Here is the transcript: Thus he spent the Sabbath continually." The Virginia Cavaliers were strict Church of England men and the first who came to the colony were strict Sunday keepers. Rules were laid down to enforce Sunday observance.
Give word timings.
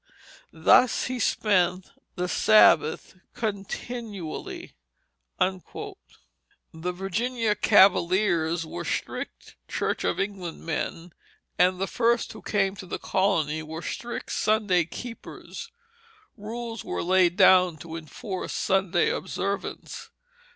Thus 0.51 1.03
he 1.03 1.19
spent 1.19 1.91
the 2.15 2.27
Sabbath 2.27 3.17
continually." 3.35 4.73
The 5.37 5.61
Virginia 6.91 7.53
Cavaliers 7.53 8.65
were 8.65 8.83
strict 8.83 9.57
Church 9.67 10.03
of 10.03 10.19
England 10.19 10.65
men 10.65 11.13
and 11.59 11.79
the 11.79 11.85
first 11.85 12.33
who 12.33 12.41
came 12.41 12.75
to 12.77 12.87
the 12.87 12.97
colony 12.97 13.61
were 13.61 13.83
strict 13.83 14.31
Sunday 14.31 14.85
keepers. 14.85 15.71
Rules 16.35 16.83
were 16.83 17.03
laid 17.03 17.35
down 17.35 17.77
to 17.77 17.95
enforce 17.95 18.53
Sunday 18.53 19.11
observance. 19.11 20.09